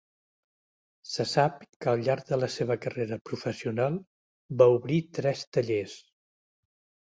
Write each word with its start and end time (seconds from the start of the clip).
Se 1.15 1.25
sap 1.31 1.59
que 1.85 1.91
al 1.91 2.01
llarg 2.07 2.31
de 2.33 2.41
la 2.45 2.49
seva 2.55 2.79
carrera 2.87 3.21
professional 3.33 4.01
va 4.63 4.71
obrir 4.81 5.01
tres 5.23 5.49
tallers. 5.59 5.99